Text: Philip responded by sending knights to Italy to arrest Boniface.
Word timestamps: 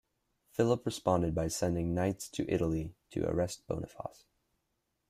Philip 0.49 0.83
responded 0.87 1.35
by 1.35 1.47
sending 1.47 1.93
knights 1.93 2.27
to 2.29 2.49
Italy 2.51 2.95
to 3.11 3.23
arrest 3.29 3.67
Boniface. 3.67 4.25